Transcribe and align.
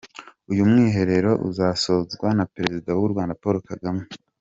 Uyu 0.51 0.63
mwiherero 0.69 1.31
uzasozwa 1.49 2.27
na 2.37 2.45
Perezida 2.53 2.91
w’u 2.99 3.11
Rwanda 3.11 3.39
Paul 3.41 3.57
Kagame. 3.69 4.03